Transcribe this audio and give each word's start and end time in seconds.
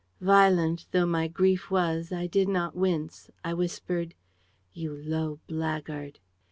"Violent 0.19 0.87
though 0.91 1.05
my 1.05 1.27
grief 1.27 1.69
was, 1.69 2.11
I 2.11 2.25
did 2.25 2.47
not 2.49 2.75
wince. 2.75 3.29
I 3.43 3.53
whispered: 3.53 4.15
"'You 4.73 4.95
low 4.99 5.39
blackguard!' 5.45 6.17